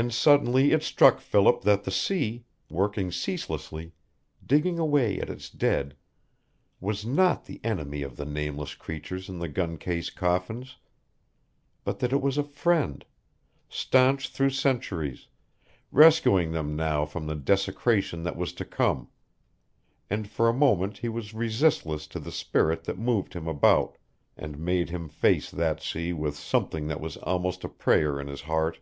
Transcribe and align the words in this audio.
And 0.00 0.14
suddenly 0.14 0.70
it 0.70 0.84
struck 0.84 1.18
Philip 1.18 1.62
that 1.62 1.82
the 1.82 1.90
sea, 1.90 2.44
working 2.70 3.10
ceaselessly, 3.10 3.90
digging 4.46 4.78
away 4.78 5.18
at 5.18 5.28
its 5.28 5.50
dead, 5.50 5.96
was 6.78 7.04
not 7.04 7.46
the 7.46 7.58
enemy 7.64 8.02
of 8.02 8.14
the 8.14 8.24
nameless 8.24 8.76
creatures 8.76 9.28
in 9.28 9.40
the 9.40 9.48
gun 9.48 9.76
case 9.76 10.08
coffins, 10.08 10.76
but 11.82 11.98
that 11.98 12.12
it 12.12 12.20
was 12.22 12.38
a 12.38 12.44
friend, 12.44 13.04
stanch 13.68 14.28
through 14.28 14.50
centuries, 14.50 15.26
rescuing 15.90 16.52
them 16.52 16.76
now 16.76 17.04
from 17.04 17.26
the 17.26 17.34
desecration 17.34 18.22
that 18.22 18.36
was 18.36 18.52
to 18.52 18.64
come; 18.64 19.08
and 20.08 20.28
for 20.30 20.48
a 20.48 20.52
moment 20.54 20.98
he 20.98 21.08
was 21.08 21.34
resistless 21.34 22.06
to 22.06 22.20
the 22.20 22.30
spirit 22.30 22.84
that 22.84 22.98
moved 23.00 23.34
him 23.34 23.48
about 23.48 23.98
and 24.36 24.60
made 24.60 24.90
him 24.90 25.08
face 25.08 25.50
that 25.50 25.82
sea 25.82 26.12
with 26.12 26.36
something 26.36 26.86
that 26.86 27.00
was 27.00 27.16
almost 27.16 27.64
a 27.64 27.68
prayer 27.68 28.20
in 28.20 28.28
his 28.28 28.42
heart. 28.42 28.78